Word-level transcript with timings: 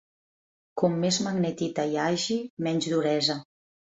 Com 0.81 0.95
més 1.03 1.19
magnetita 1.27 1.85
hi 1.91 1.99
hagi, 2.05 2.39
menys 2.69 2.89
duresa. 2.95 3.37